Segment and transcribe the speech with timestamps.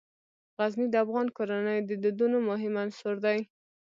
[0.57, 3.39] غزني د افغان کورنیو د دودونو مهم عنصر دی.